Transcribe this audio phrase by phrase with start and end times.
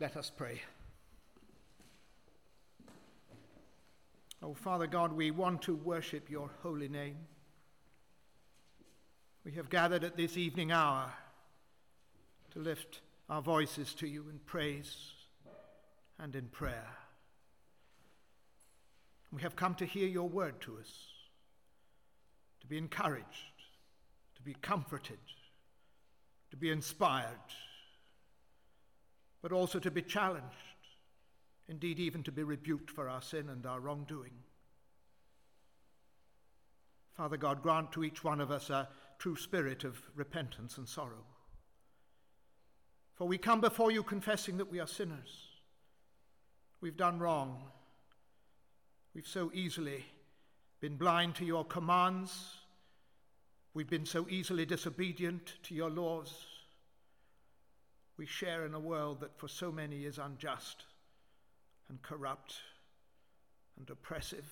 [0.00, 0.60] Let us pray.
[4.40, 7.16] Oh, Father God, we want to worship your holy name.
[9.44, 11.12] We have gathered at this evening hour
[12.52, 14.94] to lift our voices to you in praise
[16.20, 16.86] and in prayer.
[19.32, 20.92] We have come to hear your word to us,
[22.60, 23.24] to be encouraged,
[24.36, 25.18] to be comforted,
[26.50, 27.34] to be inspired
[29.48, 30.44] but also to be challenged,
[31.68, 34.34] indeed, even to be rebuked for our sin and our wrongdoing.
[37.16, 41.24] Father God, grant to each one of us a true spirit of repentance and sorrow.
[43.14, 45.46] For we come before you confessing that we are sinners.
[46.82, 47.62] We've done wrong.
[49.14, 50.04] We've so easily
[50.80, 52.52] been blind to your commands.
[53.72, 56.57] We've been so easily disobedient to your laws
[58.18, 60.84] we share in a world that for so many is unjust
[61.88, 62.56] and corrupt
[63.78, 64.46] and oppressive.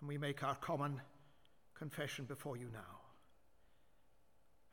[0.00, 1.00] And we make our common
[1.74, 3.00] confession before you now.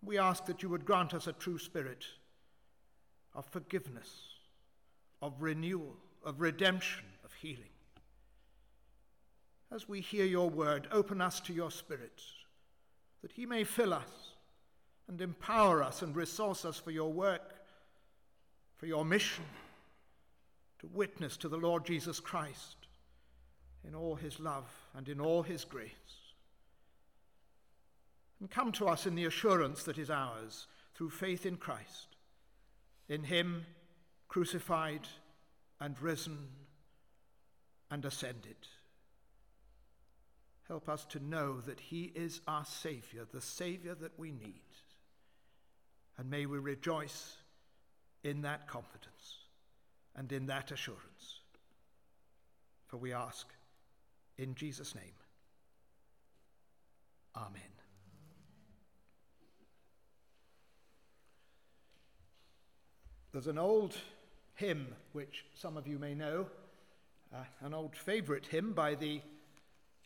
[0.03, 2.05] We ask that you would grant us a true spirit
[3.33, 4.09] of forgiveness,
[5.21, 7.65] of renewal, of redemption, of healing.
[9.73, 12.21] As we hear your word, open us to your spirit,
[13.23, 14.20] that he may fill us
[15.11, 17.53] and empower us and resource us for your work,
[18.77, 19.43] for your mission,
[20.79, 22.77] to witness to the Lord Jesus Christ
[23.85, 25.91] in all his love and in all his grace.
[28.39, 32.15] And come to us in the assurance that is ours through faith in Christ,
[33.09, 33.65] in him
[34.29, 35.09] crucified
[35.81, 36.37] and risen
[37.91, 38.55] and ascended.
[40.69, 44.61] Help us to know that He is our Saviour, the Saviour that we need.
[46.17, 47.37] And may we rejoice
[48.23, 49.45] in that confidence
[50.15, 51.39] and in that assurance.
[52.87, 53.47] For we ask
[54.37, 55.13] in Jesus' name.
[57.35, 57.61] Amen.
[63.31, 63.95] There's an old
[64.55, 66.47] hymn which some of you may know,
[67.33, 69.21] uh, an old favourite hymn by the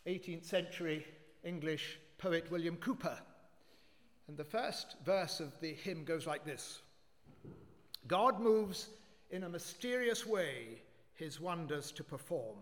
[0.06, 1.06] 18th century
[1.44, 3.18] English poet William Cowper.
[4.28, 6.82] And the first verse of the hymn goes like this
[8.08, 8.88] God moves
[9.32, 10.82] in a mysterious way
[11.14, 12.58] his wonders to perform.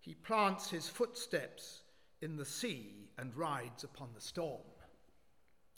[0.00, 1.82] He plants his footsteps
[2.20, 4.60] in the sea and rides upon the storm.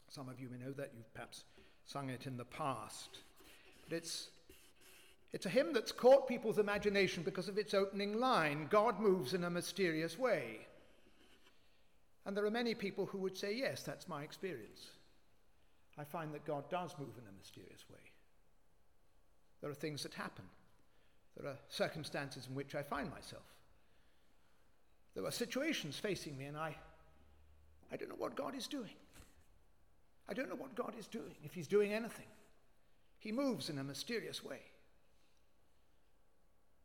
[0.08, 1.44] Some of you may know that, you've perhaps
[1.84, 3.18] sung it in the past.
[3.88, 4.28] But it's,
[5.32, 9.44] it's a hymn that's caught people's imagination because of its opening line God moves in
[9.44, 10.66] a mysterious way.
[12.26, 14.88] And there are many people who would say, Yes, that's my experience.
[15.98, 18.00] I find that God does move in a mysterious way.
[19.60, 20.44] There are things that happen,
[21.36, 23.44] there are circumstances in which I find myself.
[25.14, 26.74] There are situations facing me, and I,
[27.92, 28.90] I don't know what God is doing.
[30.28, 32.26] I don't know what God is doing, if He's doing anything.
[33.20, 34.60] He moves in a mysterious way.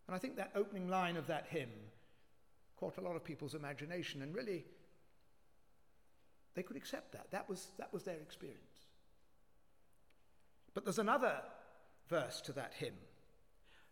[0.07, 1.69] And I think that opening line of that hymn
[2.77, 4.63] caught a lot of people's imagination, and really
[6.55, 7.31] they could accept that.
[7.31, 8.59] That was, that was their experience.
[10.73, 11.41] But there's another
[12.07, 12.95] verse to that hymn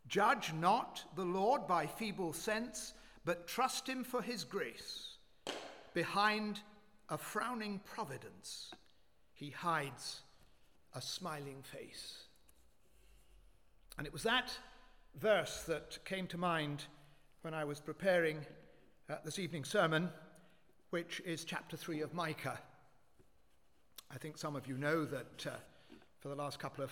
[0.07, 2.94] Judge not the Lord by feeble sense,
[3.25, 5.17] but trust him for his grace.
[5.94, 6.62] Behind
[7.09, 8.72] a frowning providence,
[9.34, 10.22] he hides
[10.94, 12.23] a smiling face.
[13.97, 14.57] And it was that
[15.19, 16.85] verse that came to mind
[17.41, 18.46] when I was preparing
[19.09, 20.09] uh, this evening's sermon
[20.89, 22.59] which is chapter 3 of Micah.
[24.09, 25.51] I think some of you know that uh,
[26.19, 26.91] for the last couple of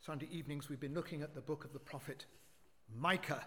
[0.00, 2.24] Sunday evenings we've been looking at the book of the prophet
[2.96, 3.44] Micah.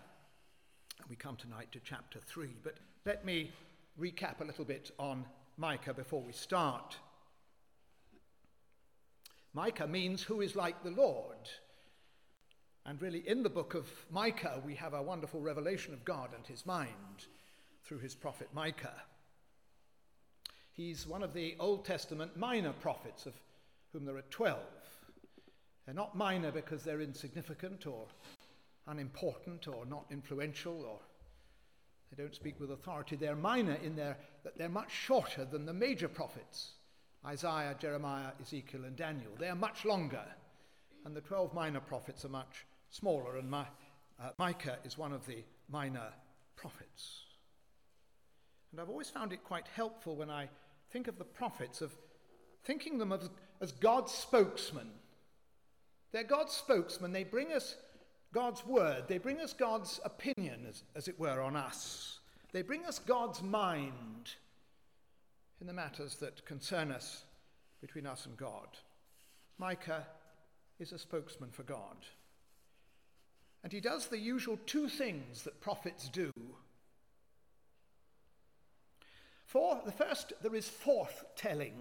[1.00, 2.50] And we come tonight to chapter 3.
[2.64, 2.76] But
[3.06, 3.52] let me
[4.00, 5.26] recap a little bit on
[5.58, 6.98] Micah before we start.
[9.54, 11.50] Micah means who is like the Lord.
[12.86, 16.46] And really, in the book of Micah, we have a wonderful revelation of God and
[16.46, 17.26] his mind
[17.84, 18.94] through his prophet Micah.
[20.74, 23.34] He's one of the Old Testament minor prophets, of
[23.92, 24.60] whom there are 12.
[25.86, 28.06] They're not minor because they're insignificant or
[28.88, 31.00] unimportant or not influential or
[32.10, 33.16] they don't speak with authority.
[33.16, 36.72] They're minor in their that they're much shorter than the major prophets
[37.26, 39.32] Isaiah, Jeremiah, Ezekiel, and Daniel.
[39.38, 40.24] They're much longer.
[41.06, 43.66] And the 12 minor prophets are much smaller, and my,
[44.22, 46.10] uh, Micah is one of the minor
[46.56, 47.24] prophets.
[48.72, 50.50] And I've always found it quite helpful when I
[50.92, 51.92] think of the prophets of
[52.64, 53.30] thinking them as,
[53.60, 54.88] as God's spokesmen.
[56.12, 57.12] They're God's spokesmen.
[57.12, 57.76] They bring us
[58.34, 59.06] God's word.
[59.08, 62.20] They bring us God's opinion, as, as it were, on us.
[62.54, 64.36] They bring us God's mind
[65.60, 67.24] in the matters that concern us
[67.82, 68.68] between us and God.
[69.58, 70.06] Micah
[70.80, 71.98] is a spokesman for God.
[73.64, 76.32] And he does the usual two things that prophets do.
[79.52, 81.74] For the first, there is forth telling.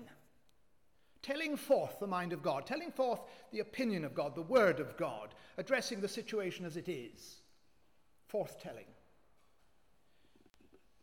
[1.23, 3.21] Telling forth the mind of God, telling forth
[3.53, 7.37] the opinion of God, the word of God, addressing the situation as it is.
[8.27, 8.87] Forth telling.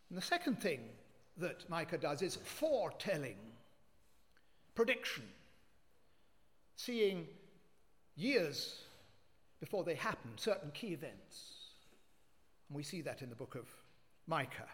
[0.09, 0.81] And the second thing
[1.37, 3.37] that Micah does is foretelling,
[4.75, 5.23] prediction,
[6.75, 7.27] seeing
[8.17, 8.81] years
[9.61, 11.53] before they happen certain key events.
[12.67, 13.69] And we see that in the book of
[14.27, 14.67] Micah.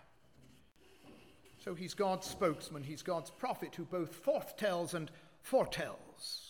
[1.64, 5.10] So he's God's spokesman, he's God's prophet who both forthtells and
[5.42, 6.50] foretells.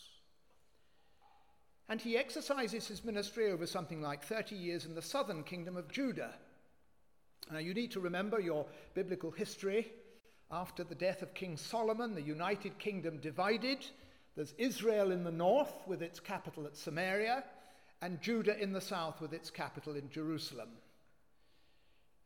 [1.88, 5.92] And he exercises his ministry over something like 30 years in the southern kingdom of
[5.92, 6.34] Judah.
[7.52, 8.66] Now, you need to remember your
[8.96, 9.92] biblical history.
[10.50, 13.86] After the death of King Solomon, the United Kingdom divided.
[14.36, 17.44] There's Israel in the north with its capital at Samaria,
[18.02, 20.70] and Judah in the south with its capital in Jerusalem.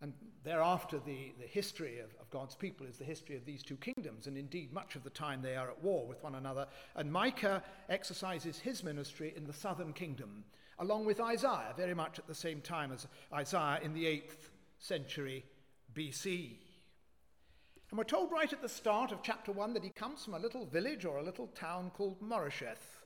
[0.01, 0.13] And
[0.43, 4.27] thereafter, the, the history of, of, God's people is the history of these two kingdoms,
[4.27, 6.67] and indeed, much of the time they are at war with one another.
[6.95, 10.43] And Micah exercises his ministry in the southern kingdom,
[10.77, 15.43] along with Isaiah, very much at the same time as Isaiah in the 8th century
[15.95, 16.57] BC.
[17.89, 20.39] And we're told right at the start of chapter 1 that he comes from a
[20.39, 23.01] little village or a little town called Moresheth,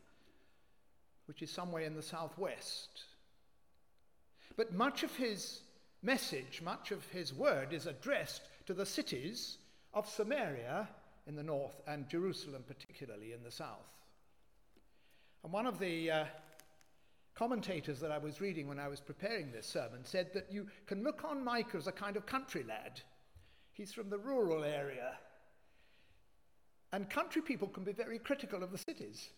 [1.27, 3.03] which is somewhere in the southwest.
[4.57, 5.61] But much of his
[6.01, 9.57] message, much of his word is addressed to the cities
[9.93, 10.87] of Samaria
[11.27, 13.89] in the north and Jerusalem, particularly in the south.
[15.43, 16.25] And one of the uh,
[17.35, 21.03] commentators that I was reading when I was preparing this sermon said that you can
[21.03, 23.01] look on Micah as a kind of country lad.
[23.73, 25.13] He's from the rural area.
[26.93, 29.29] And country people can be very critical of the cities,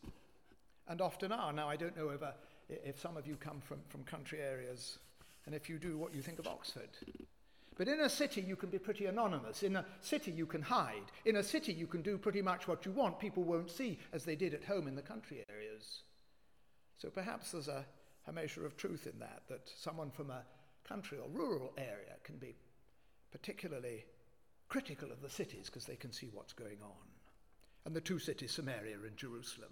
[0.87, 1.53] and often are.
[1.53, 2.31] Now, I don't know if, uh,
[2.67, 4.97] if some of you come from, from country areas,
[5.45, 6.89] and if you do, what you think of Oxford.
[7.75, 9.63] But in a city, you can be pretty anonymous.
[9.63, 11.11] In a city, you can hide.
[11.25, 13.19] In a city, you can do pretty much what you want.
[13.19, 16.01] People won't see, as they did at home in the country areas.
[16.97, 17.85] So perhaps there's a,
[18.27, 20.43] a measure of truth in that, that someone from a
[20.87, 22.55] country or rural area can be
[23.31, 24.05] particularly
[24.69, 27.07] critical of the cities because they can see what's going on.
[27.85, 29.71] And the two cities, Samaria and Jerusalem.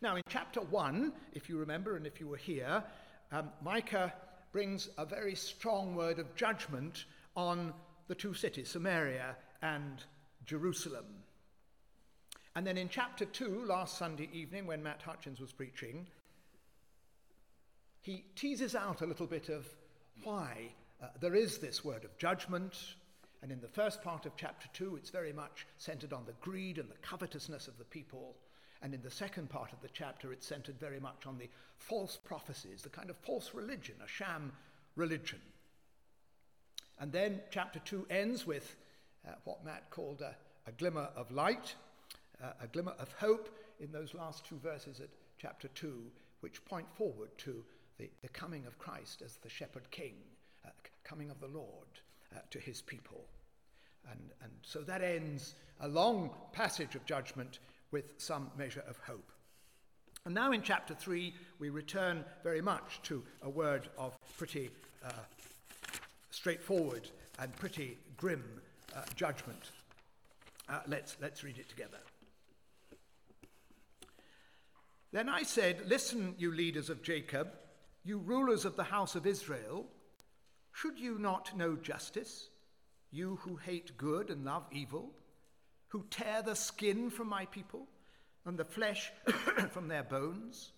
[0.00, 2.82] Now, in chapter 1, if you remember and if you were here,
[3.32, 4.12] um, Micah
[4.52, 7.72] brings a very strong word of judgment on
[8.08, 10.04] the two cities, Samaria and
[10.44, 11.06] Jerusalem.
[12.54, 16.06] And then in chapter 2, last Sunday evening, when Matt Hutchins was preaching,
[18.02, 19.66] he teases out a little bit of
[20.22, 20.68] why
[21.02, 22.76] uh, there is this word of judgment.
[23.40, 26.76] And in the first part of chapter 2, it's very much centered on the greed
[26.76, 28.36] and the covetousness of the people.
[28.82, 31.48] And in the second part of the chapter, it's centered very much on the
[31.78, 34.52] false prophecies, the kind of false religion, a sham
[34.96, 35.40] religion.
[36.98, 38.76] And then chapter 2 ends with
[39.26, 40.34] uh, what Matt called a,
[40.68, 41.74] a glimmer of light
[42.42, 43.48] uh, a glimmer of hope
[43.80, 45.08] in those last two verses at
[45.38, 46.02] chapter 2,
[46.40, 47.64] which point forward to
[47.98, 50.14] the, the coming of Christ as the shepherd king,
[50.64, 50.70] uh,
[51.04, 51.88] coming of the Lord
[52.34, 53.24] uh, to his people.
[54.10, 57.60] And, and so that ends a long passage of judgment
[57.92, 59.30] with some measure of hope.
[60.24, 64.70] And now in chapter 3, we return very much to a word of pretty
[65.04, 65.12] uh,
[66.30, 67.08] straightforward
[67.38, 68.44] and pretty grim
[68.94, 69.70] uh, judgment.
[70.68, 71.98] Uh, let's, let's read it together.
[75.12, 77.48] Then I said, Listen, you leaders of Jacob,
[78.04, 79.86] you rulers of the house of Israel,
[80.72, 82.48] should you not know justice,
[83.10, 85.10] you who hate good and love evil,
[85.92, 87.86] who tear the skin from my people
[88.44, 89.12] and the flesh
[89.70, 90.72] from their bones,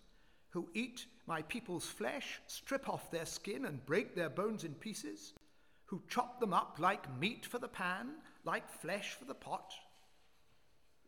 [0.51, 5.33] who eat my people's flesh, strip off their skin and break their bones in pieces,
[5.87, 8.09] who chop them up like meat for the pan,
[8.45, 9.73] like flesh for the pot?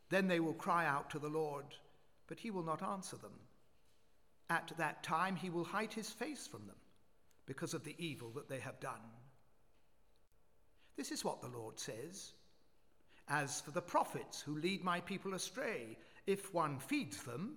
[0.08, 1.66] Then they will cry out to the Lord
[2.26, 3.32] but he will not answer them.
[4.48, 6.76] At that time, he will hide his face from them
[7.46, 9.00] because of the evil that they have done.
[10.96, 12.32] This is what the Lord says
[13.28, 17.56] As for the prophets who lead my people astray, if one feeds them,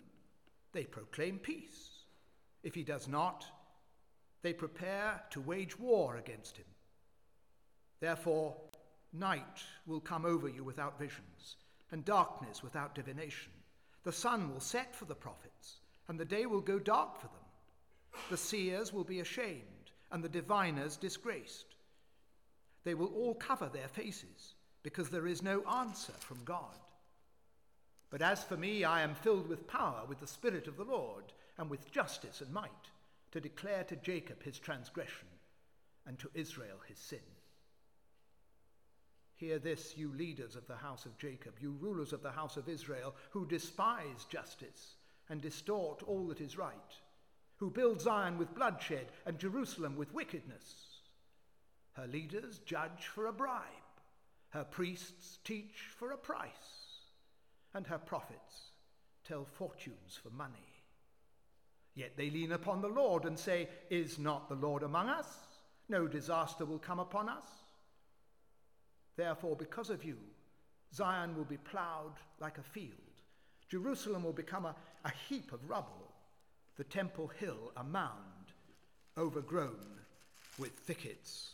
[0.71, 1.89] they proclaim peace.
[2.63, 3.45] If he does not,
[4.41, 6.65] they prepare to wage war against him.
[7.99, 8.55] Therefore,
[9.13, 11.57] night will come over you without visions,
[11.91, 13.51] and darkness without divination.
[14.03, 18.23] The sun will set for the prophets, and the day will go dark for them.
[18.29, 21.75] The seers will be ashamed, and the diviners disgraced.
[22.83, 26.75] They will all cover their faces, because there is no answer from God.
[28.09, 31.25] But as for me, I am filled with power, with the Spirit of the Lord,
[31.57, 32.69] and with justice and might,
[33.31, 35.27] to declare to Jacob his transgression,
[36.07, 37.19] and to Israel his sin.
[39.35, 42.67] Hear this, you leaders of the house of Jacob, you rulers of the house of
[42.67, 44.95] Israel, who despise justice
[45.29, 46.73] and distort all that is right,
[47.57, 50.87] who build Zion with bloodshed and Jerusalem with wickedness.
[51.93, 53.63] Her leaders judge for a bribe,
[54.49, 56.49] her priests teach for a price,
[57.73, 58.71] and her prophets
[59.27, 60.53] tell fortunes for money.
[61.95, 65.27] Yet they lean upon the Lord and say, Is not the Lord among us?
[65.87, 67.45] No disaster will come upon us.
[69.17, 70.17] Therefore, because of you,
[70.93, 73.09] Zion will be ploughed like a field
[73.69, 74.75] Jerusalem will become a,
[75.05, 76.11] a heap of rubble,
[76.77, 78.15] the Temple Hill a mound
[79.17, 79.99] overgrown
[80.57, 81.51] with thickets.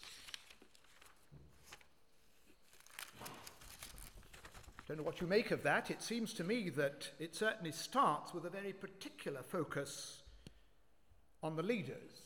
[4.88, 5.90] Don't know what you make of that.
[5.90, 10.22] It seems to me that it certainly starts with a very particular focus
[11.42, 12.22] on the leaders.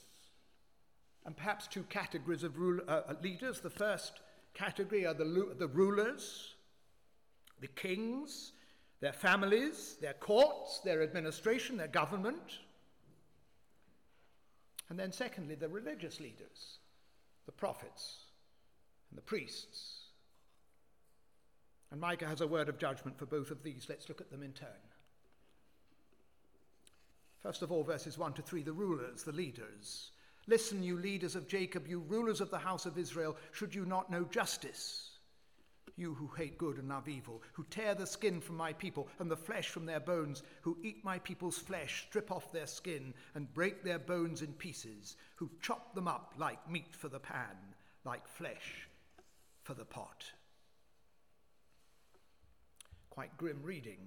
[1.26, 3.62] And perhaps two categories of rule, uh, leaders.
[3.62, 4.20] The first
[4.54, 6.56] category are the, the rulers,
[7.62, 8.52] the kings,
[9.00, 12.60] their families, their courts, their administration, their government.
[14.90, 16.80] And then, secondly, the religious leaders,
[17.46, 18.26] the prophets
[19.10, 19.99] and the priests.
[21.92, 23.88] And Micah has a word of judgment for both of these.
[23.90, 24.70] Let's look at them in turn.
[27.42, 30.12] First of all, verses 1 to 3, the rulers, the leaders.
[30.48, 34.12] Listen, you leaders of Jacob, you rulers of the house of Israel, should you not
[34.12, 35.10] know justice?
[36.00, 39.30] you who hate good and love evil, who tear the skin from my people and
[39.30, 43.54] the flesh from their bones, who eat my people's flesh, strip off their skin, and
[43.54, 47.58] break their bones in pieces, who chop them up like meat for the pan,
[48.06, 48.88] like flesh
[49.64, 50.32] for the pot.
[53.20, 54.00] Quite grim reading,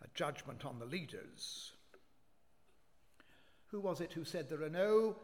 [0.00, 1.72] a judgment on the leaders.
[3.66, 5.16] Who was it who said there are no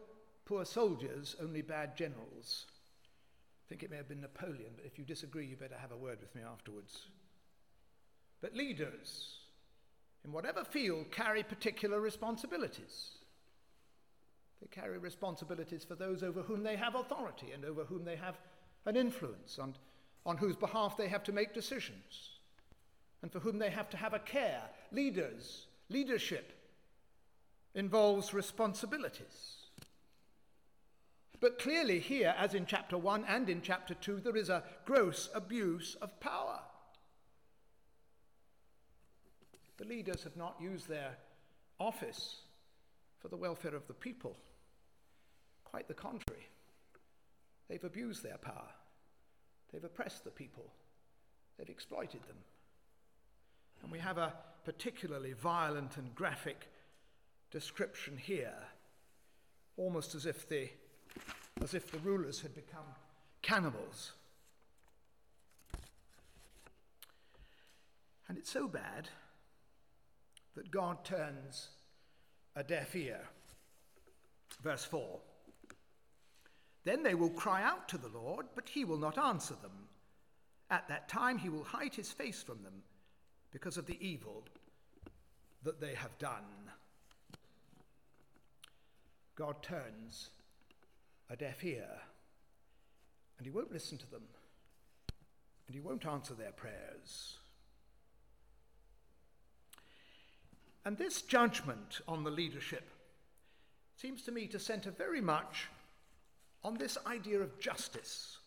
[0.44, 2.66] poor soldiers, only bad generals?
[2.68, 5.96] I think it may have been Napoleon, but if you disagree, you better have a
[5.96, 7.06] word with me afterwards.
[8.42, 9.38] But leaders,
[10.22, 13.12] in whatever field, carry particular responsibilities.
[14.60, 18.38] They carry responsibilities for those over whom they have authority and over whom they have
[18.84, 19.78] an influence, and
[20.26, 22.34] on whose behalf they have to make decisions,
[23.22, 24.62] and for whom they have to have a care.
[24.92, 26.52] Leaders, leadership
[27.75, 29.56] involves responsibilities.
[31.40, 35.28] But clearly, here, as in chapter 1 and in chapter 2, there is a gross
[35.34, 36.60] abuse of power.
[39.76, 41.16] The leaders have not used their
[41.78, 42.40] office
[43.20, 44.37] for the welfare of the people.
[45.62, 46.48] Quite the contrary.
[47.68, 48.70] They've abused their power,
[49.70, 50.72] they've oppressed the people,
[51.58, 52.38] they've exploited them.
[53.82, 56.68] And we have a particularly violent and graphic
[57.50, 58.54] description here,
[59.76, 60.68] almost as if the
[61.62, 62.85] as if the rulers had become
[63.42, 64.12] cannibals.
[68.28, 69.08] And it's so bad
[70.54, 71.68] that God turns
[72.54, 73.20] a deaf ear.
[74.62, 75.18] Verse 4
[76.85, 79.88] Then they will cry out to the Lord, but he will not answer them.
[80.70, 82.82] At that time he will hide his face from them
[83.50, 84.45] because of the evil
[85.62, 86.45] that they have done.
[89.35, 90.31] God turns
[91.31, 91.88] a deaf ear,
[93.38, 94.23] and he won't listen to them,
[95.67, 97.37] and he won't answer their prayers.
[100.85, 102.88] And this judgment on the leadership
[103.97, 105.69] seems to me to center very much
[106.64, 108.38] on this idea of justice.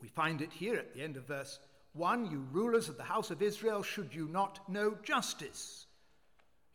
[0.00, 1.58] We find it here at the end of verse
[1.94, 5.86] 1 You rulers of the house of Israel, should you not know justice?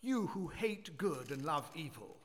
[0.01, 2.17] You who hate good and love evil.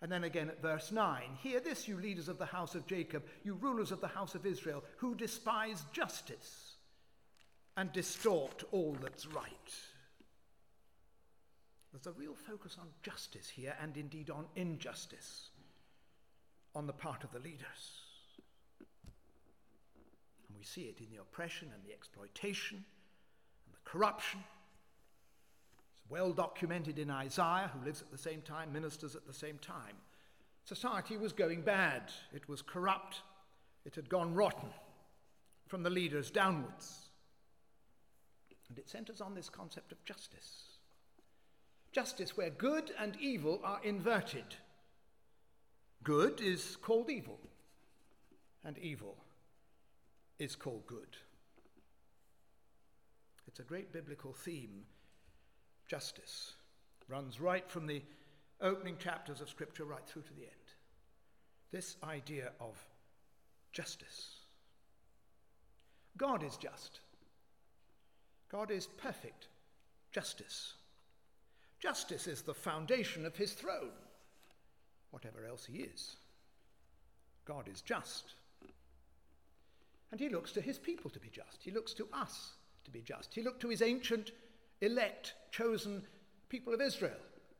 [0.00, 3.24] And then again at verse 9 Hear this, you leaders of the house of Jacob,
[3.44, 6.76] you rulers of the house of Israel, who despise justice
[7.76, 9.74] and distort all that's right.
[11.92, 15.50] There's a real focus on justice here and indeed on injustice
[16.74, 18.01] on the part of the leaders.
[20.62, 24.38] We see it in the oppression and the exploitation and the corruption
[25.96, 29.58] It's well documented in Isaiah, who lives at the same time, ministers at the same
[29.58, 29.96] time.
[30.64, 33.22] Society was going bad, it was corrupt,
[33.84, 34.68] it had gone rotten
[35.66, 37.08] from the leaders downwards.
[38.68, 40.78] And it centers on this concept of justice.
[41.90, 44.54] Justice where good and evil are inverted.
[46.04, 47.40] Good is called evil,
[48.64, 49.16] and evil
[50.42, 51.16] is called good.
[53.46, 54.82] It's a great biblical theme.
[55.86, 56.54] Justice
[57.08, 58.02] runs right from the
[58.60, 60.50] opening chapters of Scripture right through to the end.
[61.70, 62.76] This idea of
[63.72, 64.40] justice.
[66.16, 66.98] God is just.
[68.50, 69.46] God is perfect
[70.10, 70.74] justice.
[71.78, 73.92] Justice is the foundation of his throne,
[75.10, 76.16] whatever else he is.
[77.44, 78.34] God is just.
[80.12, 81.62] And he looks to his people to be just.
[81.62, 82.52] He looks to us
[82.84, 83.34] to be just.
[83.34, 84.30] He looked to his ancient,
[84.82, 86.02] elect, chosen
[86.50, 87.16] people of Israel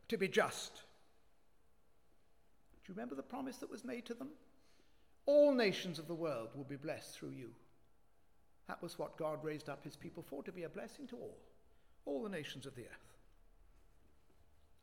[0.08, 0.74] to be just.
[2.84, 4.28] Do you remember the promise that was made to them?
[5.24, 7.50] All nations of the world will be blessed through you.
[8.68, 11.38] That was what God raised up his people for, to be a blessing to all,
[12.04, 13.16] all the nations of the earth.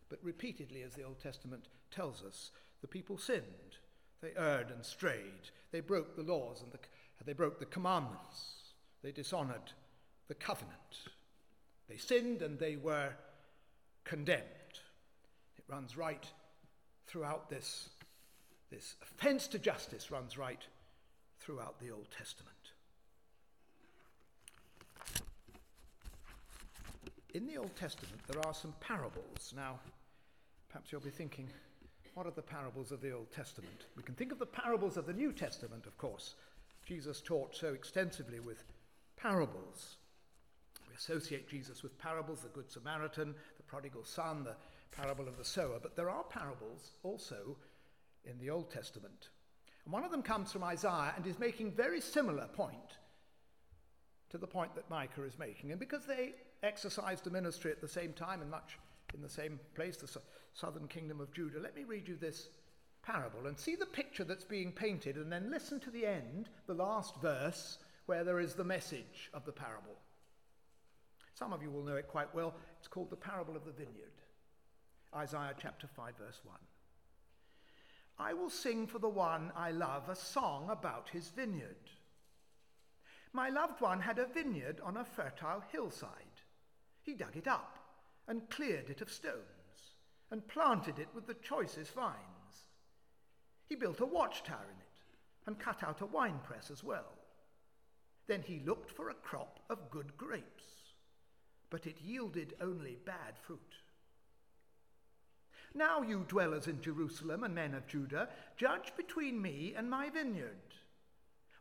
[0.09, 3.77] But repeatedly, as the Old Testament tells us, the people sinned.
[4.21, 5.51] They erred and strayed.
[5.71, 6.79] They broke the laws and the,
[7.25, 8.55] they broke the commandments.
[9.01, 9.71] They dishonored
[10.27, 10.73] the covenant.
[11.87, 13.09] They sinned and they were
[14.03, 14.43] condemned.
[15.57, 16.25] It runs right
[17.07, 17.89] throughout this.
[18.71, 20.61] This offense to justice runs right
[21.39, 22.55] throughout the Old Testament.
[27.33, 29.53] In the Old Testament, there are some parables.
[29.55, 29.79] Now,
[30.69, 31.47] perhaps you'll be thinking,
[32.13, 33.85] what are the parables of the Old Testament?
[33.95, 36.35] We can think of the parables of the New Testament, of course.
[36.89, 38.63] Jesus taught so extensively with
[39.15, 39.97] parables
[40.87, 44.55] We associate Jesus with parables, the Good Samaritan, the prodigal son, the
[44.91, 45.77] parable of the sower.
[45.79, 47.57] But there are parables also
[48.25, 49.29] in the Old Testament.
[49.85, 52.97] And one of them comes from Isaiah and is making very similar point
[54.31, 55.69] to the point that Micah is making.
[55.69, 58.79] And because they exercised the ministry at the same time and much
[59.13, 60.21] in the same place, the
[60.53, 62.49] southern kingdom of Judah, let me read you this
[63.01, 66.73] parable and see the picture that's being painted and then listen to the end, the
[66.73, 69.97] last verse, where there is the message of the parable.
[71.33, 72.53] Some of you will know it quite well.
[72.79, 74.11] It's called the parable of the vineyard.
[75.15, 76.57] Isaiah chapter 5, verse 1.
[78.19, 81.77] I will sing for the one I love a song about his vineyard.
[83.31, 86.09] My loved one had a vineyard on a fertile hillside.
[87.01, 87.77] He dug it up
[88.27, 89.45] and cleared it of stones
[90.31, 92.38] and planted it with the choicest vines.
[93.69, 97.13] He built a watchtower in it and cut out a winepress as well.
[98.27, 100.79] Then he looked for a crop of good grapes
[101.69, 103.59] but it yielded only bad fruit.
[105.75, 110.57] Now, you dwellers in Jerusalem and men of Judah, judge between me and my vineyard.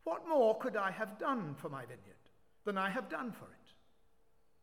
[0.04, 2.16] What more could I have done for my vineyard
[2.64, 3.74] than I have done for it?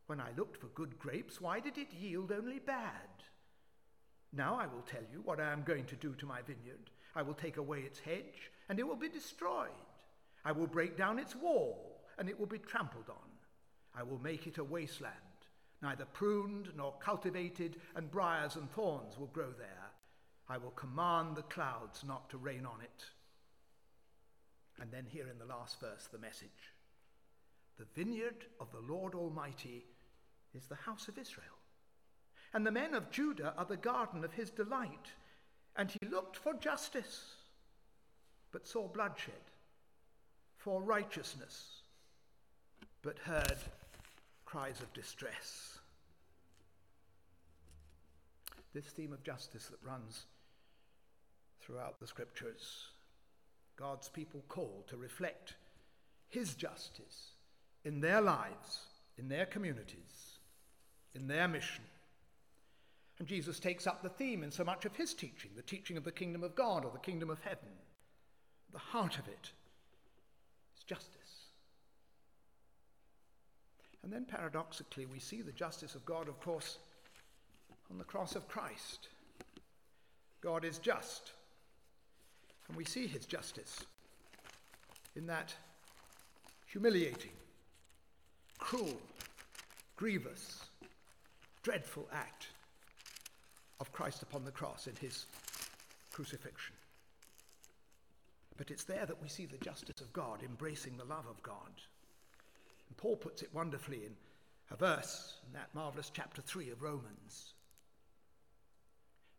[0.08, 3.22] When I looked for good grapes, why did it yield only bad?
[4.32, 6.90] Now I will tell you what I am going to do to my vineyard.
[7.16, 9.70] I will take away its hedge, and it will be destroyed.
[10.44, 13.30] I will break down its wall, and it will be trampled on.
[13.98, 15.14] I will make it a wasteland
[15.82, 19.90] neither pruned nor cultivated, and briars and thorns will grow there.
[20.48, 23.04] I will command the clouds not to rain on it.
[24.80, 26.72] And then, here in the last verse, the message
[27.78, 29.86] The vineyard of the Lord Almighty
[30.54, 31.46] is the house of Israel,
[32.52, 35.12] and the men of Judah are the garden of his delight.
[35.76, 37.34] And he looked for justice,
[38.52, 39.34] but saw bloodshed,
[40.56, 41.82] for righteousness,
[43.02, 43.58] but heard
[44.44, 45.76] cries of distress
[48.76, 50.26] this theme of justice that runs
[51.62, 52.88] throughout the scriptures.
[53.76, 55.54] God's people called to reflect
[56.28, 57.30] his justice
[57.86, 58.80] in their lives,
[59.16, 60.40] in their communities,
[61.14, 61.84] in their mission.
[63.18, 66.04] And Jesus takes up the theme in so much of his teaching, the teaching of
[66.04, 67.68] the kingdom of God or the kingdom of heaven.
[68.72, 69.50] The heart of it
[70.76, 71.16] is justice.
[74.02, 76.78] And then paradoxically, we see the justice of God, of course,
[77.90, 79.08] on the cross of Christ.
[80.42, 81.32] God is just,
[82.68, 83.80] and we see his justice
[85.16, 85.54] in that
[86.66, 87.32] humiliating,
[88.58, 89.00] cruel,
[89.96, 90.60] grievous,
[91.62, 92.48] dreadful act
[93.80, 95.26] of Christ upon the cross in his
[96.12, 96.74] crucifixion.
[98.56, 101.70] But it's there that we see the justice of God embracing the love of God.
[102.88, 104.16] And Paul puts it wonderfully in
[104.70, 107.52] a verse in that marvelous chapter 3 of Romans.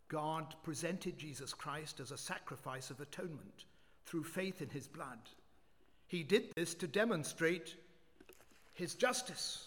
[0.08, 3.66] God presented Jesus Christ as a sacrifice of atonement
[4.06, 5.20] through faith in his blood.
[6.08, 7.76] He did this to demonstrate
[8.74, 9.66] his justice.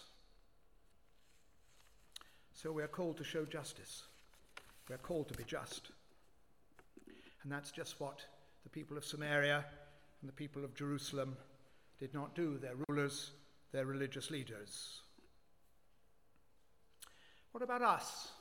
[2.55, 4.05] So we are called to show justice
[4.91, 5.93] We're called to be just.
[7.45, 8.25] And that's just what
[8.65, 9.65] the people of Samaria
[10.21, 11.37] and the people of Jerusalem
[12.01, 13.31] did not do, their rulers,
[13.71, 15.03] their religious leaders.
[17.53, 18.33] What about us?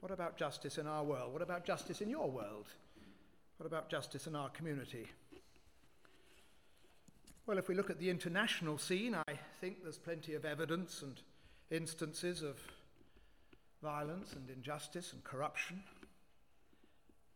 [0.00, 1.32] What about justice in our world?
[1.32, 2.66] What about justice in your world?
[3.58, 5.06] What about justice in our community?
[7.46, 11.20] Well, if we look at the international scene, I think there's plenty of evidence and
[11.70, 12.56] instances of
[13.82, 15.82] violence and injustice and corruption.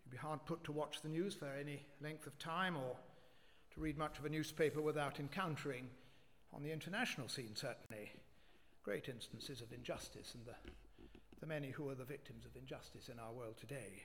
[0.04, 2.96] You'd be hard put to watch the news for any length of time or
[3.74, 5.88] to read much of a newspaper without encountering,
[6.52, 8.12] on the international scene certainly,
[8.84, 10.54] great instances of injustice and the,
[11.40, 14.04] the many who are the victims of injustice in our world today.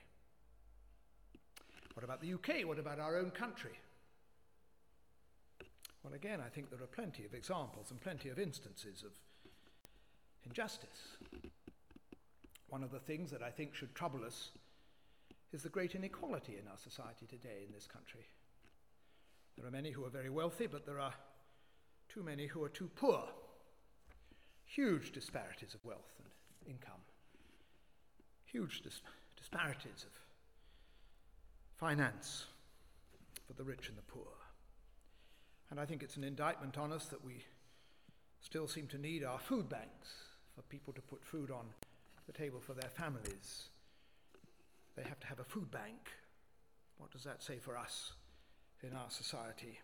[1.94, 2.66] What about the UK?
[2.66, 3.78] What about our own country?
[6.02, 9.12] Well, again, I think there are plenty of examples and plenty of instances of
[10.46, 11.18] injustice.
[12.70, 14.50] One of the things that I think should trouble us
[15.52, 18.26] is the great inequality in our society today in this country.
[19.56, 21.12] There are many who are very wealthy, but there are
[22.08, 23.24] too many who are too poor.
[24.64, 27.02] Huge disparities of wealth and income,
[28.44, 29.02] huge dis-
[29.36, 30.12] disparities of
[31.76, 32.46] finance
[33.48, 34.28] for the rich and the poor.
[35.70, 37.42] And I think it's an indictment on us that we
[38.40, 40.14] still seem to need our food banks
[40.54, 41.66] for people to put food on
[42.30, 43.68] the table for their families.
[44.96, 46.10] They have to have a food bank.
[46.98, 48.12] What does that say for us
[48.82, 49.78] in our society?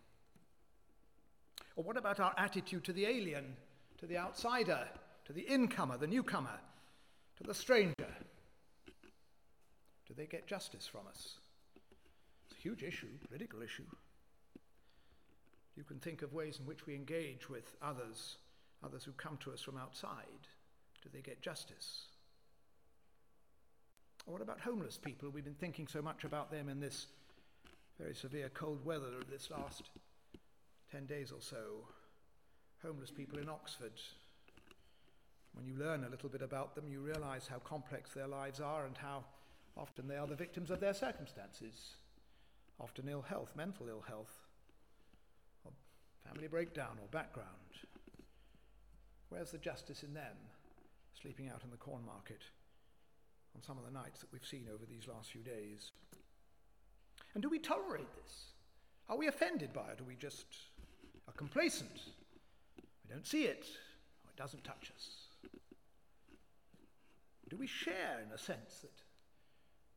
[1.75, 3.55] Or what about our attitude to the alien,
[3.99, 4.87] to the outsider,
[5.25, 6.59] to the incomer, the newcomer,
[7.37, 8.15] to the stranger?
[10.07, 11.35] Do they get justice from us?
[12.45, 13.85] It's a huge issue, political issue.
[15.75, 18.37] You can think of ways in which we engage with others,
[18.83, 20.47] others who come to us from outside.
[21.03, 22.05] Do they get justice?
[24.27, 25.29] Or what about homeless people?
[25.29, 27.07] We've been thinking so much about them in this
[27.97, 29.89] very severe cold weather of this last
[30.91, 31.87] 10 days or so.
[32.83, 33.93] Homeless people in Oxford.
[35.53, 38.85] When you learn a little bit about them, you realize how complex their lives are
[38.85, 39.23] and how
[39.77, 41.95] often they are the victims of their circumstances.
[42.79, 44.45] Often ill health, mental ill health,
[45.63, 45.71] or
[46.27, 47.47] family breakdown or background.
[49.29, 50.35] Where's the justice in them,
[51.19, 52.41] sleeping out in the corn market?
[53.57, 55.91] On some of the nights that we've seen over these last few days.
[57.33, 58.45] And do we tolerate this?
[59.09, 59.99] Are we offended by it?
[59.99, 60.45] Or we just
[61.27, 62.01] are complacent?
[62.77, 63.65] We don't see it,
[64.23, 65.49] or it doesn't touch us.
[67.49, 68.91] Do we share, in a sense, that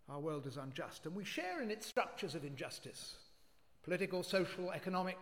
[0.08, 1.04] our world is unjust?
[1.04, 3.16] And we share in its structures of injustice
[3.82, 5.18] political, social, economic.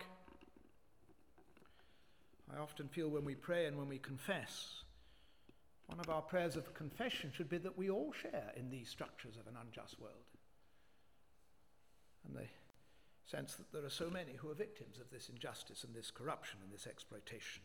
[2.53, 4.83] I often feel when we pray and when we confess
[5.89, 9.37] one of our prayers of confession should be that we all share in these structures
[9.37, 10.13] of an unjust world.
[12.27, 12.45] And the
[13.25, 16.59] sense that there are so many who are victims of this injustice and this corruption
[16.63, 17.63] and this exploitation.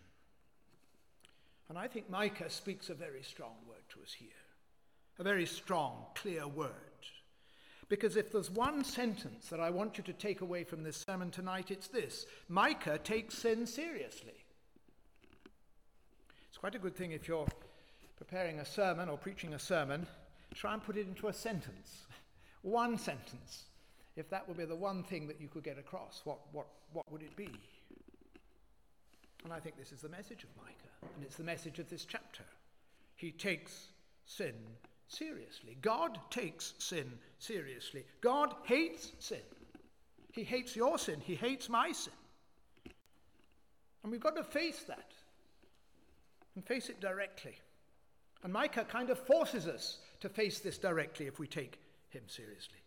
[1.69, 4.29] And I think Micah speaks a very strong word to us here.
[5.19, 6.71] A very strong, clear word.
[7.91, 11.31] Because if there's one sentence that I want you to take away from this sermon
[11.31, 14.45] tonight, it's this Micah takes sin seriously.
[16.49, 17.47] It's quite a good thing if you're
[18.17, 20.07] preparing a sermon or preaching a sermon,
[20.55, 22.07] try and put it into a sentence.
[22.63, 23.65] One sentence.
[24.17, 27.11] If that would be the one thing that you could get across, what, what, what
[27.11, 27.51] would it be?
[29.43, 32.05] And I think this is the message of Micah, and it's the message of this
[32.05, 32.45] chapter.
[33.17, 33.89] He takes
[34.25, 34.55] sin
[35.09, 35.77] seriously.
[35.83, 38.05] God takes sin seriously.
[38.21, 39.43] God hates sin.
[40.33, 41.21] He hates your sin.
[41.21, 42.13] He hates my sin.
[44.03, 45.13] And we've got to face that
[46.55, 47.57] and face it directly.
[48.45, 51.81] And Micah kind of forces us to face this directly if we take
[52.11, 52.79] him seriously.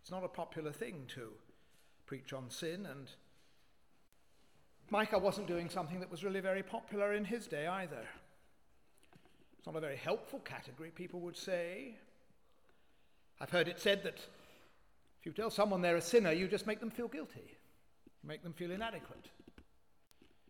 [0.00, 1.28] It's not a popular thing to
[2.06, 3.10] preach on sin, and
[4.90, 8.04] Micah wasn't doing something that was really very popular in his day either.
[9.58, 11.94] It's not a very helpful category, people would say.
[13.38, 14.16] I've heard it said that
[15.20, 18.42] if you tell someone they're a sinner, you just make them feel guilty, you make
[18.42, 19.28] them feel inadequate,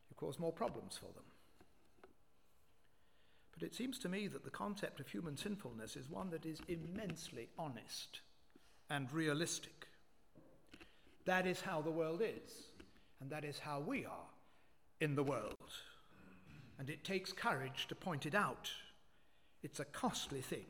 [0.08, 1.24] you cause more problems for them.
[3.52, 6.60] But it seems to me that the concept of human sinfulness is one that is
[6.68, 8.20] immensely honest
[8.90, 9.86] and realistic.
[11.24, 12.52] That is how the world is,
[13.20, 14.30] and that is how we are
[15.00, 15.56] in the world.
[16.78, 18.70] And it takes courage to point it out.
[19.62, 20.66] It's a costly thing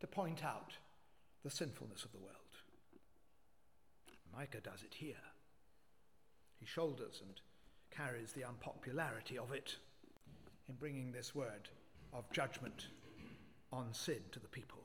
[0.00, 0.72] to point out
[1.42, 2.30] the sinfulness of the world.
[4.34, 5.14] Micah does it here.
[6.58, 7.40] He shoulders and
[7.90, 9.76] carries the unpopularity of it
[10.68, 11.68] in bringing this word
[12.14, 12.86] of judgment
[13.72, 14.78] on sin to the people.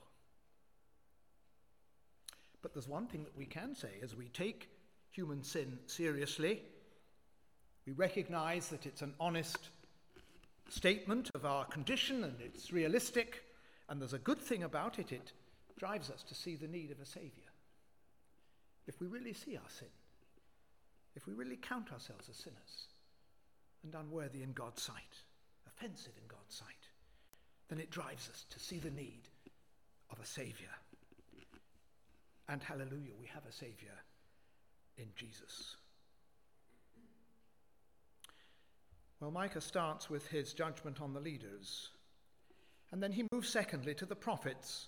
[2.61, 4.69] But there's one thing that we can say as we take
[5.11, 6.61] human sin seriously,
[7.85, 9.69] we recognize that it's an honest
[10.69, 13.43] statement of our condition and it's realistic,
[13.87, 15.31] and there's a good thing about it, it
[15.77, 17.31] drives us to see the need of a Saviour.
[18.87, 19.87] If we really see our sin,
[21.15, 22.87] if we really count ourselves as sinners
[23.83, 25.23] and unworthy in God's sight,
[25.67, 26.78] offensive in God's sight,
[27.69, 29.21] then it drives us to see the need
[30.11, 30.71] of a Saviour.
[32.47, 33.93] And hallelujah, we have a Saviour
[34.97, 35.75] in Jesus.
[39.19, 41.89] Well, Micah starts with his judgment on the leaders.
[42.91, 44.87] And then he moves, secondly, to the prophets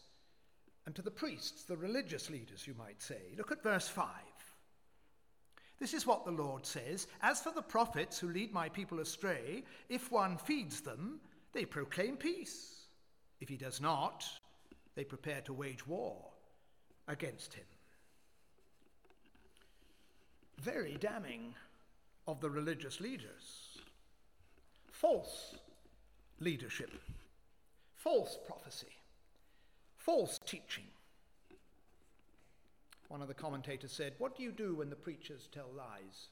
[0.86, 3.22] and to the priests, the religious leaders, you might say.
[3.38, 4.08] Look at verse 5.
[5.80, 9.64] This is what the Lord says As for the prophets who lead my people astray,
[9.90, 11.20] if one feeds them,
[11.54, 12.86] they proclaim peace.
[13.40, 14.24] If he does not,
[14.96, 16.16] they prepare to wage war
[17.08, 17.66] against him.
[20.60, 21.56] Very damning
[22.28, 23.80] of the religious leaders.
[24.92, 25.56] False
[26.40, 26.92] leadership,
[27.96, 28.96] false prophecy,
[29.98, 30.86] false teaching.
[33.08, 36.30] One of the commentators said, What do you do when the preachers tell lies?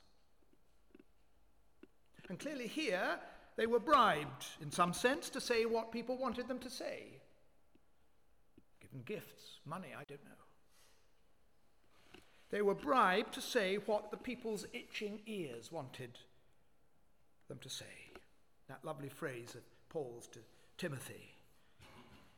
[2.30, 3.20] And clearly, here,
[3.56, 7.20] they were bribed, in some sense, to say what people wanted them to say.
[8.82, 10.32] Given gifts, money, I don't know.
[12.52, 16.18] They were bribed to say what the people's itching ears wanted
[17.48, 17.86] them to say.
[18.68, 20.40] That lovely phrase of Paul's to
[20.78, 21.34] Timothy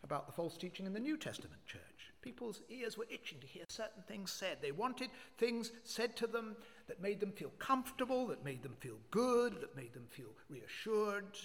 [0.03, 1.81] about the false teaching in the New Testament church.
[2.21, 4.57] People's ears were itching to hear certain things said.
[4.61, 6.55] They wanted things said to them
[6.87, 11.37] that made them feel comfortable, that made them feel good, that made them feel reassured.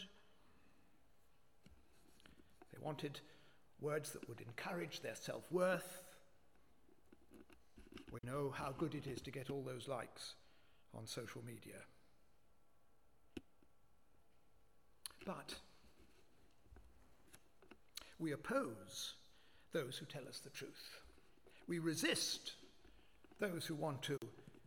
[2.73, 3.21] They wanted
[3.81, 6.03] words that would encourage their self worth.
[8.13, 10.35] We know how good it is to get all those likes
[10.95, 11.81] on social media.
[15.25, 15.55] But
[18.19, 19.15] we oppose
[19.77, 21.01] those who tell us the truth.
[21.69, 22.53] We resist
[23.39, 24.19] those who want to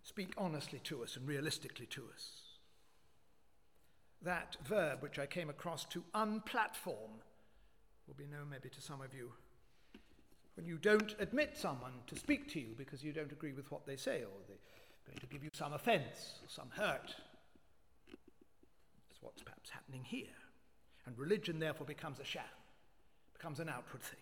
[0.04, 2.42] speak honestly to us and realistically to us.
[4.22, 7.24] That verb which I came across to unplatform
[8.06, 9.32] will be known maybe to some of you.
[10.56, 13.88] When you don't admit someone to speak to you because you don't agree with what
[13.88, 14.58] they say or they're
[15.08, 17.16] going to give you some offense or some hurt.
[19.08, 20.38] That's what's perhaps happening here.
[21.08, 22.44] And religion therefore becomes a sham,
[23.34, 24.20] becomes an outward thing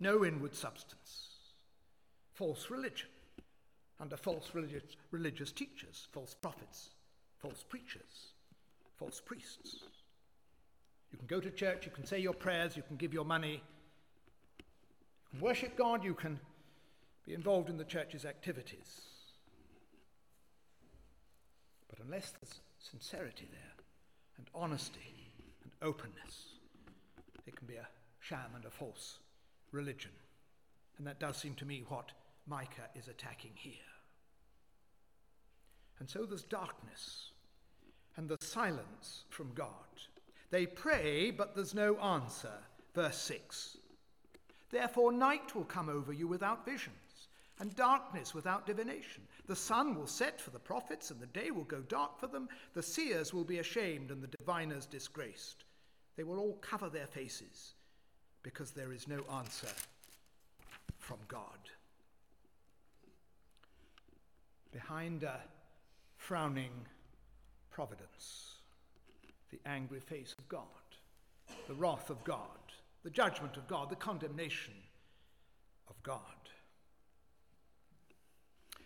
[0.00, 1.28] no inward substance.
[2.32, 3.08] False religion
[4.00, 6.88] under false religious, religious teachers, false prophets,
[7.38, 8.32] false preachers,
[8.98, 9.76] false priests.
[11.12, 13.62] You can go to church, you can say your prayers, you can give your money,
[14.58, 16.40] you can worship God, you can
[17.26, 19.02] be involved in the church's activities.
[21.90, 23.60] But unless there's sincerity there,
[24.38, 26.54] and honesty, and openness,
[27.46, 27.88] it can be a
[28.20, 29.18] sham and a false
[29.72, 30.12] religion.
[30.98, 32.12] And that does seem to me what
[32.46, 33.72] Micah is attacking here.
[35.98, 37.30] And so there's darkness
[38.16, 39.70] and the silence from God.
[40.50, 42.52] They pray, but there's no answer.
[42.94, 43.78] Verse 6
[44.70, 47.28] Therefore, night will come over you without visions,
[47.58, 49.22] and darkness without divination.
[49.46, 52.48] The sun will set for the prophets, and the day will go dark for them.
[52.74, 55.64] The seers will be ashamed, and the diviners disgraced.
[56.16, 57.74] They will all cover their faces
[58.42, 59.68] because there is no answer
[60.98, 61.58] from God.
[64.72, 65.40] Behind a
[66.16, 66.70] frowning
[67.70, 68.54] providence,
[69.50, 70.64] the angry face of God,
[71.66, 72.38] the wrath of God,
[73.02, 74.74] the judgment of God, the condemnation
[75.88, 76.20] of God.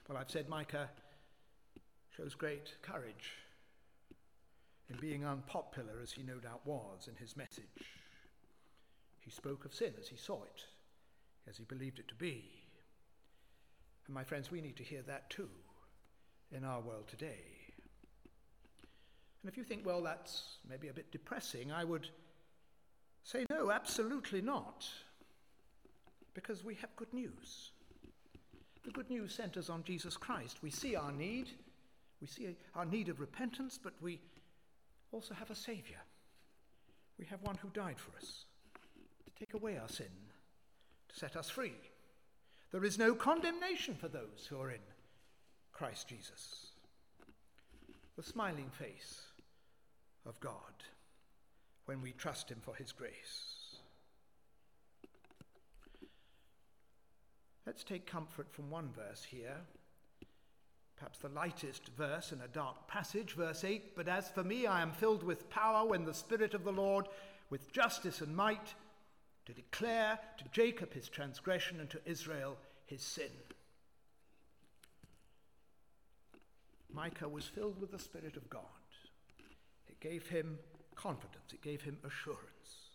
[0.09, 0.91] Well, I've said Micah
[2.17, 3.33] shows great courage
[4.91, 8.04] in being unpopular, as he no doubt was in his message.
[9.25, 10.65] He spoke of sin as he saw it,
[11.49, 12.45] as he believed it to be.
[14.07, 15.49] And my friends, we need to hear that too
[16.53, 17.41] in our world today.
[19.43, 22.09] And if you think, well, that's maybe a bit depressing, I would
[23.23, 24.87] say, no, absolutely not.
[26.35, 27.71] Because we have good news.
[28.85, 30.59] The good news centers on Jesus Christ.
[30.63, 31.49] We see our need,
[32.21, 34.21] we see our need of repentance, but we
[35.13, 36.01] also have a Savior.
[37.19, 38.45] We have one who died for us
[39.39, 40.07] take away our sin,
[41.09, 41.75] to set us free.
[42.73, 44.81] There is no condemnation for those who are in
[45.73, 46.67] Christ Jesus.
[48.17, 49.23] The smiling face
[50.27, 50.53] of God
[51.87, 53.65] when we trust Him for His grace.
[57.67, 59.57] Let's take comfort from one verse here,
[60.97, 64.83] perhaps the lightest verse in a dark passage, verse 8 But as for me, I
[64.83, 67.07] am filled with power when the Spirit of the Lord,
[67.51, 68.75] with justice and might,
[69.47, 73.31] to declare to Jacob his transgression and to Israel his sin.
[76.93, 78.61] Micah was filled with the Spirit of God.
[79.89, 80.59] It gave him
[80.95, 82.93] confidence, it gave him assurance,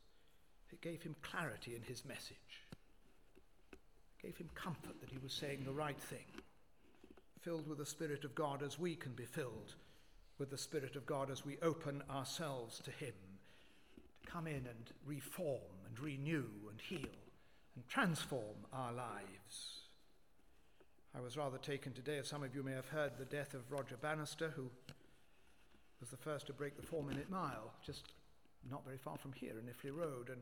[0.72, 2.66] it gave him clarity in his message,
[3.72, 6.26] it gave him comfort that he was saying the right thing.
[7.42, 9.76] Filled with the Spirit of God as we can be filled
[10.40, 13.14] with the Spirit of God as we open ourselves to Him
[14.24, 17.10] to come in and reform renew and heal
[17.76, 19.80] and transform our lives.
[21.16, 23.72] I was rather taken today, as some of you may have heard, the death of
[23.72, 24.70] Roger Bannister, who
[26.00, 28.14] was the first to break the four minute mile, just
[28.70, 30.30] not very far from here in Iffley Road.
[30.30, 30.42] And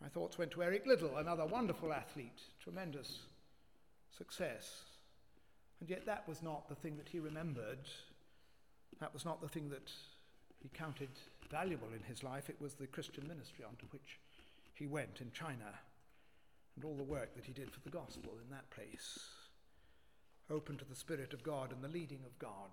[0.00, 3.20] my thoughts went to Eric Liddell, another wonderful athlete, tremendous
[4.16, 4.82] success.
[5.80, 7.80] And yet, that was not the thing that he remembered.
[9.00, 9.90] That was not the thing that
[10.62, 11.08] he counted
[11.50, 12.48] valuable in his life.
[12.48, 14.18] It was the Christian ministry onto which
[14.74, 15.78] he went in China
[16.76, 19.20] and all the work that he did for the gospel in that place.
[20.50, 22.70] Open to the Spirit of God and the leading of God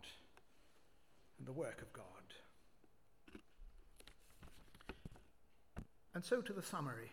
[1.38, 2.06] and the work of God.
[6.14, 7.12] And so to the summary,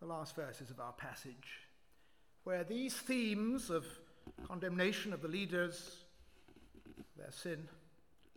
[0.00, 1.60] the last verses of our passage,
[2.44, 3.84] where these themes of
[4.46, 5.98] condemnation of the leaders,
[7.16, 7.68] their sin,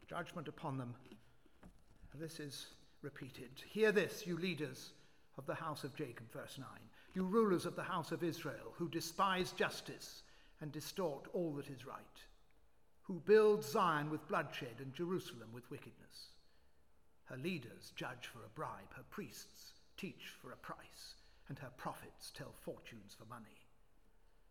[0.08, 0.94] judgment upon them,
[2.14, 2.68] this is
[3.02, 3.50] repeated.
[3.70, 4.92] Hear this, you leaders
[5.38, 6.68] of the house of Jacob, verse 9,
[7.16, 10.24] you rulers of the house of Israel, who despise justice
[10.62, 12.22] and distort all that is right
[13.12, 16.30] who build Zion with bloodshed and Jerusalem with wickedness.
[17.26, 21.16] Her leaders judge for a bribe, her priests teach for a price,
[21.50, 23.46] and her prophets tell fortunes for money.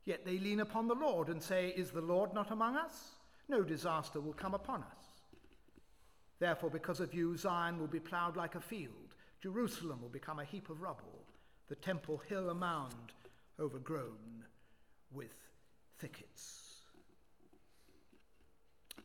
[0.04, 3.12] Yet they lean upon the Lord and say, Is the Lord not among us?
[3.48, 5.06] No disaster will come upon us.
[6.38, 9.09] Therefore, because of you, Zion will be ploughed like a field,
[9.42, 11.24] Jerusalem will become a heap of rubble,
[11.68, 13.12] the temple hill a mound
[13.58, 14.44] overgrown
[15.12, 15.34] with
[15.98, 16.70] thickets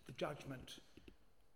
[0.05, 0.79] the judgment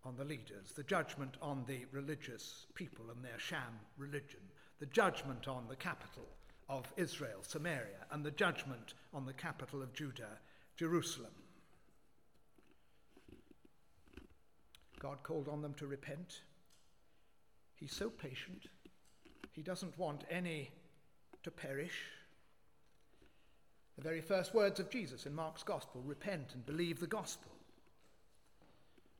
[0.04, 4.40] on the leaders, the judgment on the religious people and their sham religion,
[4.78, 6.26] the judgment on the capital
[6.68, 10.38] of Israel, Samaria, and the judgment on the capital of Judah,
[10.76, 11.32] Jerusalem.
[14.98, 16.40] God called on them to repent.
[17.80, 18.66] He's so patient.
[19.52, 20.70] He doesn't want any
[21.42, 21.98] to perish.
[23.96, 27.50] The very first words of Jesus in Mark's Gospel repent and believe the gospel.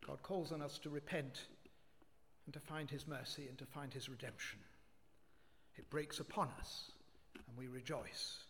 [0.06, 1.46] God calls on us to repent
[2.44, 4.58] and to find his mercy and to find his redemption.
[5.76, 6.92] It breaks upon us
[7.34, 8.44] and we rejoice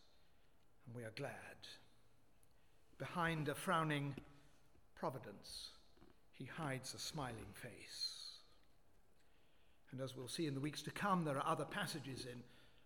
[0.87, 1.31] and we are glad.
[2.99, 4.15] Behind a frowning
[4.95, 5.69] providence,
[6.33, 8.20] he hides a smiling face.
[9.93, 12.43] And as we'll see in the weeks to come, there are other passages in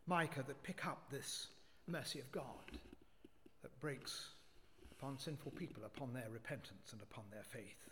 [0.07, 1.49] Micah that pick up this
[1.87, 2.79] mercy of God
[3.62, 4.29] that breaks
[4.93, 7.90] upon sinful people, upon their repentance and upon their faith.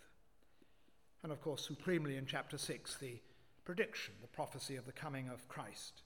[1.21, 3.19] And of course, supremely in chapter 6, the
[3.65, 6.01] prediction, the prophecy of the coming of Christ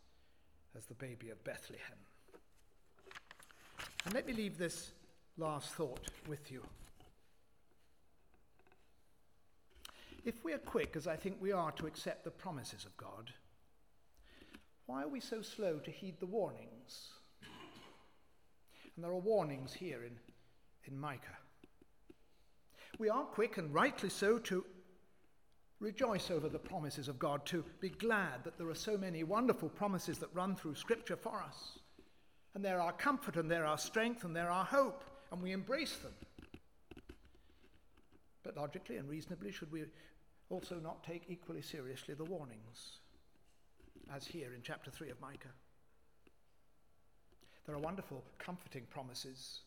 [0.78, 1.98] as the baby of Bethlehem.
[4.06, 4.91] And let me leave this
[5.38, 6.62] last thought with you.
[10.28, 13.32] If we are quick, as I think we are, to accept the promises of God,
[14.86, 17.12] why are we so slow to heed the warnings?
[18.94, 20.18] And there are warnings here in,
[20.84, 21.38] in Micah.
[23.00, 24.66] We are quick, and rightly so, to
[25.80, 29.70] Rejoice over the promises of God, to be glad that there are so many wonderful
[29.70, 31.80] promises that run through Scripture for us.
[32.54, 35.06] And there are our comfort, and there are our strength, and there are our hope,
[35.32, 36.13] and we embrace them.
[38.44, 39.86] But logically and reasonably, should we
[40.49, 43.00] also not take equally seriously the warnings,
[44.13, 45.54] as here in chapter 3 of Micah?
[47.65, 49.60] There are wonderful, comforting promises.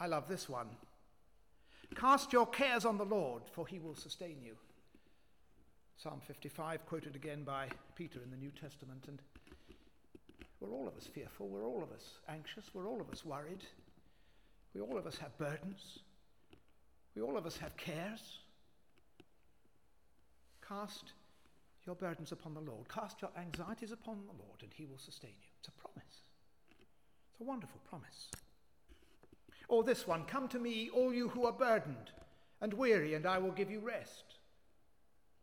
[0.00, 0.68] I love this one.
[1.94, 4.56] Cast your cares on the Lord, for he will sustain you.
[5.98, 9.04] Psalm 55, quoted again by Peter in the New Testament.
[9.08, 9.20] And
[10.60, 11.48] we're all of us fearful.
[11.48, 12.64] We're all of us anxious.
[12.74, 13.64] We're all of us worried.
[14.74, 16.00] We all of us have burdens.
[17.14, 18.38] We all of us have cares.
[20.68, 21.12] Cast
[21.86, 22.88] your burdens upon the Lord.
[22.88, 25.48] Cast your anxieties upon the Lord, and he will sustain you.
[25.60, 26.22] It's a promise.
[27.30, 28.30] It's a wonderful promise.
[29.68, 32.10] Or this one Come to me, all you who are burdened
[32.60, 34.24] and weary, and I will give you rest.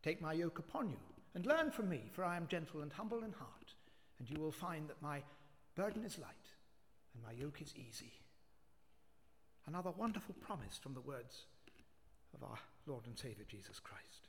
[0.01, 0.97] Take my yoke upon you
[1.36, 3.74] and learn from me, for I am gentle and humble in heart,
[4.19, 5.21] and you will find that my
[5.76, 6.30] burden is light
[7.13, 8.11] and my yoke is easy.
[9.65, 11.45] Another wonderful promise from the words
[12.34, 14.28] of our Lord and Saviour Jesus Christ.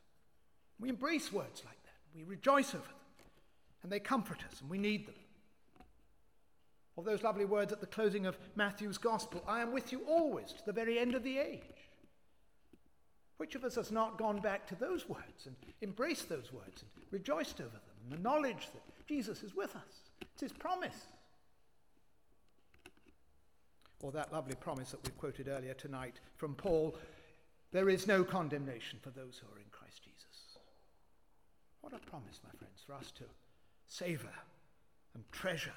[0.80, 1.94] We embrace words like that.
[2.14, 2.94] We rejoice over them.
[3.82, 5.14] And they comfort us, and we need them.
[6.96, 10.52] Or those lovely words at the closing of Matthew's Gospel I am with you always
[10.52, 11.60] to the very end of the age.
[13.36, 17.04] Which of us has not gone back to those words and embraced those words and
[17.10, 20.10] rejoiced over them and the knowledge that Jesus is with us?
[20.32, 21.06] It's his promise.
[24.02, 26.96] Or that lovely promise that we quoted earlier tonight from Paul
[27.72, 29.64] there is no condemnation for those who are in.
[31.84, 33.24] What a promise, my friends, for us to
[33.88, 34.32] savour
[35.14, 35.74] and treasure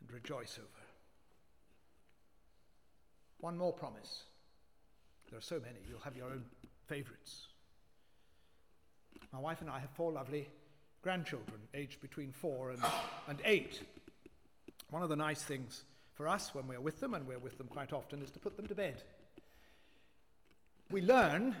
[0.00, 0.86] and rejoice over.
[3.38, 4.24] One more promise.
[5.30, 6.44] There are so many, you'll have your own
[6.88, 7.46] favourites.
[9.32, 10.48] My wife and I have four lovely
[11.02, 12.82] grandchildren, aged between four and,
[13.28, 13.82] and eight.
[14.90, 15.84] One of the nice things
[16.14, 18.56] for us when we're with them, and we're with them quite often, is to put
[18.56, 19.04] them to bed.
[20.90, 21.54] We learn,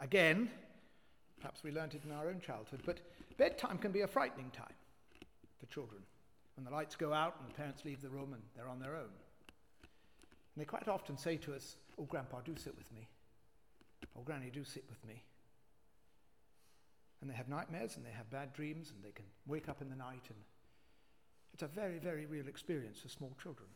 [0.00, 0.50] again,
[1.44, 3.00] perhaps we learnt it in our own childhood, but
[3.36, 4.72] bedtime can be a frightening time
[5.60, 6.00] for children.
[6.56, 8.96] When the lights go out and the parents leave the room and they're on their
[8.96, 9.12] own.
[9.82, 13.08] And they quite often say to us, Oh, Grandpa, do sit with me.
[14.16, 15.22] Oh, Granny, do sit with me.
[17.20, 19.90] And they have nightmares and they have bad dreams and they can wake up in
[19.90, 20.24] the night.
[20.30, 20.38] And
[21.52, 23.68] it's a very, very real experience for small children.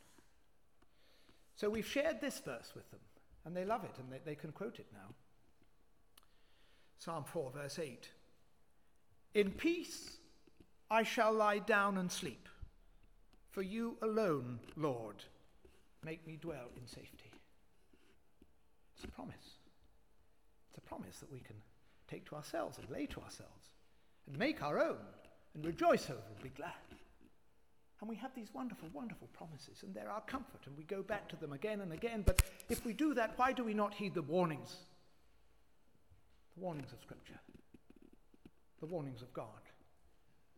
[1.57, 3.01] So we've shared this verse with them,
[3.45, 5.14] and they love it, and they, they can quote it now.
[6.99, 8.09] Psalm 4, verse 8.
[9.34, 10.18] In peace
[10.90, 12.49] I shall lie down and sleep,
[13.51, 15.24] for you alone, Lord,
[16.05, 17.30] make me dwell in safety.
[18.96, 19.36] It's a promise.
[20.68, 21.57] It's a promise that we can
[22.09, 23.68] take to ourselves and lay to ourselves
[24.26, 24.99] and make our own
[25.55, 26.72] and rejoice over and be glad.
[28.01, 31.28] And we have these wonderful, wonderful promises, and they're our comfort, and we go back
[31.28, 32.22] to them again and again.
[32.24, 34.76] But if we do that, why do we not heed the warnings?
[36.59, 37.39] The warnings of Scripture,
[38.81, 39.47] the warnings of God.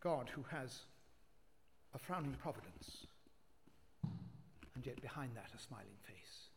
[0.01, 0.79] God who has
[1.95, 3.07] a frowning providence,
[4.75, 6.49] and yet behind that, a smiling face.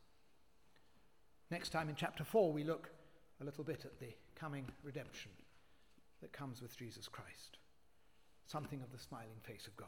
[1.51, 2.89] Next time in chapter 4, we look
[3.41, 5.31] a little bit at the coming redemption
[6.21, 7.57] that comes with Jesus Christ,
[8.47, 9.87] something of the smiling face of God.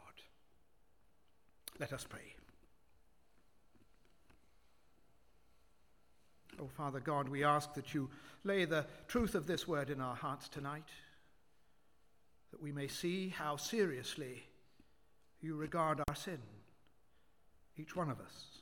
[1.79, 2.35] Let us pray.
[6.59, 8.09] Oh, Father God, we ask that you
[8.43, 10.89] lay the truth of this word in our hearts tonight,
[12.51, 14.43] that we may see how seriously
[15.41, 16.39] you regard our sin,
[17.77, 18.59] each one of us,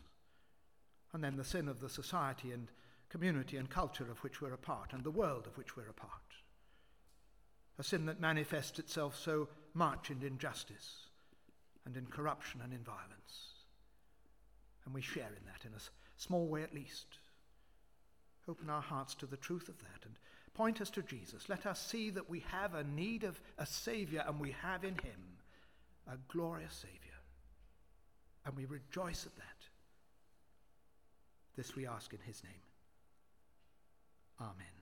[1.14, 2.68] and then the sin of the society and
[3.10, 5.94] community and culture of which we're a part, and the world of which we're a
[5.94, 6.10] part.
[7.78, 11.10] A sin that manifests itself so much in injustice
[11.86, 13.54] and in corruption and in violence.
[14.86, 15.82] And we share in that in a
[16.18, 17.06] small way at least.
[18.48, 20.16] Open our hearts to the truth of that and
[20.54, 21.50] point us to Jesus.
[21.50, 24.96] Let us see that we have a need of a Saviour and we have in
[24.96, 25.38] Him
[26.08, 27.00] a glorious Saviour.
[28.46, 29.44] And we rejoice at that.
[31.56, 32.54] This we ask in His name.
[34.42, 34.73] Amen.